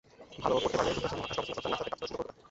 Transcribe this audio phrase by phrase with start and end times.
[0.43, 2.37] ভালো করতে পারলে যুক্তরাষ্ট্রের মহাকাশ গবেষণা সংস্থা নাসাতে কাজের সুযোগও হতে পারে।